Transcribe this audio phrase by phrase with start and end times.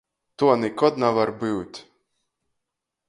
[0.41, 1.73] Tuo nikod navar byut!